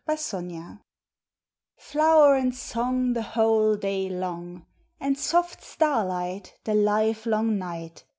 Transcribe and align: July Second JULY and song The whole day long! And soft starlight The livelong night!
July 0.09 0.15
Second 0.15 0.79
JULY 1.91 2.37
and 2.39 2.55
song 2.55 3.13
The 3.13 3.21
whole 3.21 3.75
day 3.75 4.09
long! 4.09 4.65
And 4.99 5.15
soft 5.15 5.63
starlight 5.63 6.55
The 6.63 6.73
livelong 6.73 7.59
night! 7.59 8.03